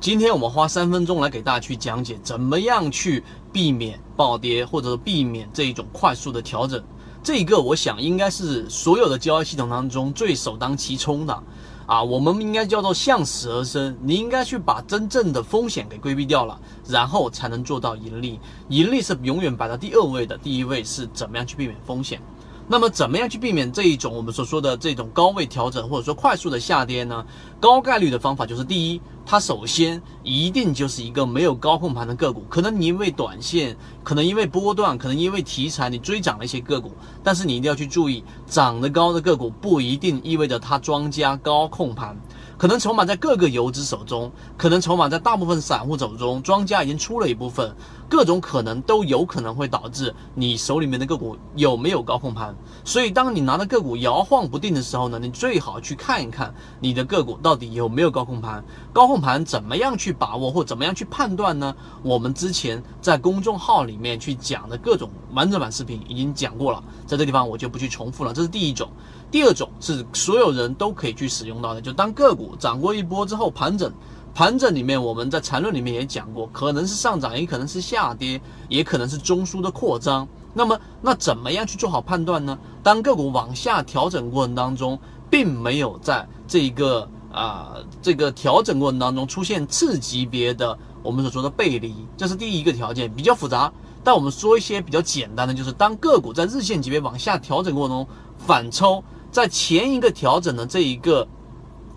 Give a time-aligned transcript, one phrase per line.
[0.00, 6.80] 今天我们花三分钟来给大家去讲解，怎么样去避免暴跌，或者说避免这一种快速的调整。
[7.20, 11.42] 这个我想应该是所有的交易系统当中最首当其冲的。
[11.86, 13.96] 啊，我们应该叫做向死而生。
[14.00, 18.38] 你应该去把真正的风险给规避掉了，然后才能做到盈利。
[18.68, 22.22] 盈利是永远摆在第二位的，第一位是怎么样去避免风险。
[22.70, 27.24] 那么，怎么样去避免这一种我们所说的这种高位调整，或者说快速的下跌呢？
[27.58, 32.44] 高概率的方法就是：第一，它首先一定就是一个没有高控盘的个股。
[32.50, 36.92] 可能你因为短线，可能因为波段，可能因为题材，你追涨了一些个股。
[37.24, 42.14] 但是你一定要去注意，涨得高的个股不一定意味着它庄家高控盘。
[42.58, 47.74] 可能筹码在各个游资手中，可能筹码在大部分散户手中，庄家已经出了一部分，
[48.08, 52.54] 各种可能都有可能会导致你手里面的个股有没有高控盘。
[52.84, 58.64] 所以，当你拿的个股摇晃不定的时候呢，你最好去看一看你的个股到底有没有高控盘。
[58.92, 61.74] 高控盘怎么样去把握或怎么样去判断呢？
[62.02, 68.32] 我们之前在公众号里面去讲的各种完整版视频已经讲过了，在这地方我就不去重复了。
[68.32, 68.88] 这是第一种。
[69.30, 73.92] 第二种是所有人都可以去使用到的，就当个股涨过一波之后盘整，
[74.38, 80.28] 盘整里面我们在缠论里面也讲过，可能是上涨，也可能是下跌，也可能是中枢的扩张。
[80.54, 82.56] 那么，那怎么样去做好判断呢？
[82.80, 84.96] 当个股往下调整过程当中，
[85.28, 93.72] 并没有在这个啊这个调整过程当中出现次级别的我们所说的背离，这是第一个条件，比较复杂。
[94.04, 99.02] 但我们说一些比较简单的，就是当个股在日线级别往下调整过程中反抽。
[99.32, 101.26] 在前一个调整的这一个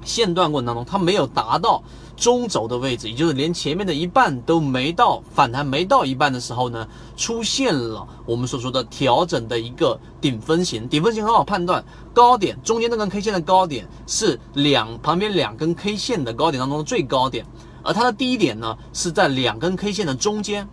[0.03, 1.83] 线段过程当中，它没有达到
[2.15, 10.87] 中轴的位置，也就是连前面的一半都没到，反弹没到一半的时候呢，出现了我们所说的调整的一个顶分型。
[10.87, 17.45] 顶分型很好判断，高点中间那根 K 线的高点是两旁边两根 K 线的高点当中的最高点，
[17.83, 20.67] 而它的低点呢是在两根 K 线的中间。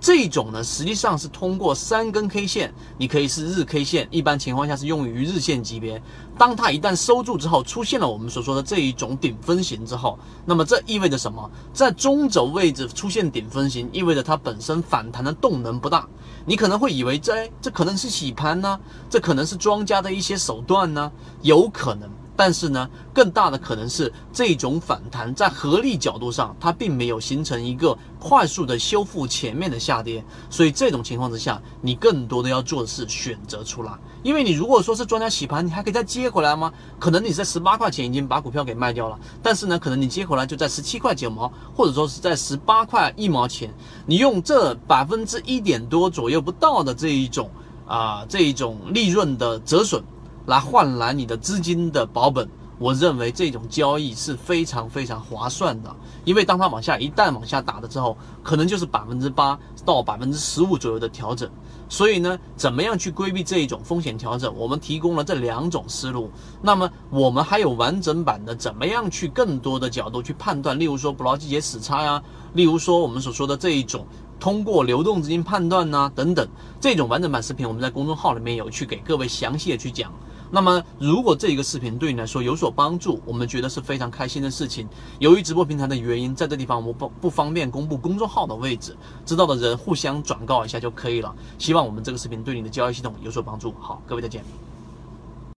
[0.00, 6.02] 这种呢，实际上是通过三根 K 线，你可以是日 K 线，一般情况下是用于日线级别。
[6.38, 11.50] 当它一旦收住之后，出现了我们所说的这一种顶分型之后，那么这意味着什么？
[11.74, 16.08] 在中轴位置出现顶分型，意味着它本身反弹的动能不大。
[16.46, 18.80] 你可能会以为这这可能是洗盘呢，
[19.10, 22.08] 这可能是庄家的一些手段呢，有可能。
[22.42, 33.92] 但是呢，更大的可能是这种反弹在合力角度上，它并没有形成一个快速的修复前面的下跌，所以这种情况之下，你更多的要做的是选择出来，
[34.22, 36.72] 因为你如果说是庄家洗盘，你还可以再接回来吗？
[36.98, 43.70] 可能你在十八块钱已经把股票给卖掉了，但是呢，可能你接回来就在十七块九毛，或者说是在十八块一毛钱，
[44.06, 47.50] 你用这百分之一点多左右不到的这一种
[47.86, 50.02] 啊这一种利润的折损。
[50.46, 55.94] 来换来你的资金的保本，我认为这种交易是非常非常划算的。
[56.24, 61.48] 因为当它往下一旦往下打了之后，可能就是百分之八到百分之十五左右的调整。
[61.88, 64.54] 所以呢，怎么样去规避这一种风险调整？
[64.56, 66.30] 我们提供了这两种思路。
[66.62, 70.78] 那么我们还有完整版的，怎么样去更多的角度去判断？
[70.78, 72.22] 例如说捕捞季节死差呀，
[72.52, 74.06] 例如说我们所说的这一种
[74.38, 76.46] 通过流动资金判断呐等等，
[76.80, 80.12] 这种完整版视频我们在公众号里面有去给各位详细的去讲。
[80.50, 84.88] 那么，如果这一个视频对你来说有所帮助，我们觉得是非常开心的事情。
[85.18, 91.34] 由于直播平台的原因，在这地方我不不方便公布公众号的位置，知道的人互相转告一下就可以了。
[91.58, 93.72] 希望我们这个视频对你的交易系统有所帮助。
[93.78, 94.69] 好，各位再见。